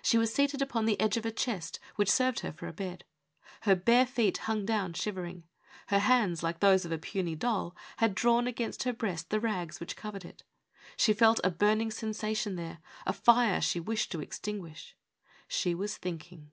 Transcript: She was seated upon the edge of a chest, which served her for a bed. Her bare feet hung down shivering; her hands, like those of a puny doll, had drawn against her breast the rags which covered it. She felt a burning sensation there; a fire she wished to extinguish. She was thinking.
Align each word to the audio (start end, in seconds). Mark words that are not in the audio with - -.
She 0.00 0.16
was 0.16 0.32
seated 0.32 0.62
upon 0.62 0.86
the 0.86 0.98
edge 0.98 1.18
of 1.18 1.26
a 1.26 1.30
chest, 1.30 1.78
which 1.96 2.10
served 2.10 2.40
her 2.40 2.52
for 2.52 2.68
a 2.68 2.72
bed. 2.72 3.04
Her 3.64 3.76
bare 3.76 4.06
feet 4.06 4.38
hung 4.48 4.64
down 4.64 4.94
shivering; 4.94 5.44
her 5.88 5.98
hands, 5.98 6.42
like 6.42 6.60
those 6.60 6.86
of 6.86 6.90
a 6.92 6.96
puny 6.96 7.34
doll, 7.34 7.76
had 7.98 8.14
drawn 8.14 8.46
against 8.46 8.84
her 8.84 8.94
breast 8.94 9.28
the 9.28 9.40
rags 9.40 9.78
which 9.78 9.94
covered 9.94 10.24
it. 10.24 10.42
She 10.96 11.12
felt 11.12 11.38
a 11.44 11.50
burning 11.50 11.90
sensation 11.90 12.56
there; 12.56 12.78
a 13.04 13.12
fire 13.12 13.60
she 13.60 13.78
wished 13.78 14.10
to 14.12 14.22
extinguish. 14.22 14.96
She 15.48 15.74
was 15.74 15.98
thinking. 15.98 16.50